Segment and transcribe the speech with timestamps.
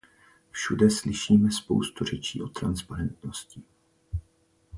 [0.51, 3.63] Všude slyšíme spoustu řečí o transparentnosti.